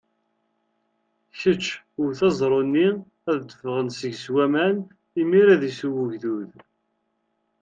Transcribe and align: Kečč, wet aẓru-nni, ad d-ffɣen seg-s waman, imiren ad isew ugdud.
Kečč, 1.39 1.65
wet 2.03 2.19
aẓru-nni, 2.27 2.89
ad 3.31 3.37
d-ffɣen 3.41 3.87
seg-s 3.99 4.25
waman, 4.33 4.77
imiren 5.21 5.53
ad 5.55 5.61
isew 5.69 5.93
ugdud. 6.03 6.51